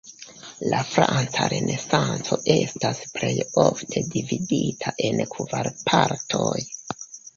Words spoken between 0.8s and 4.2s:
franca Renesanco estas plej ofte